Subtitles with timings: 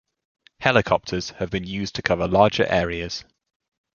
[0.61, 3.23] Helicopters have been used to cover larger areas.